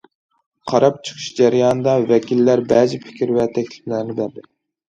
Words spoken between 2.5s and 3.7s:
بەزى پىكىر ۋە